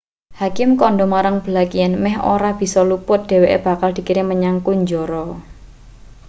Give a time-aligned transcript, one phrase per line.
[0.39, 5.23] hakim kandha marang blake yen meh ora bisa luput dheweke bakal dikirim menyang kunjara